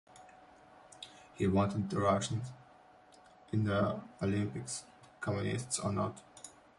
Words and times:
He 1.35 1.45
wanted 1.45 1.91
the 1.91 1.99
Russians 1.99 2.47
in 3.53 3.65
the 3.65 4.01
Olympics, 4.19 4.83
Communists 5.19 5.77
or 5.77 5.93
not. 5.93 6.23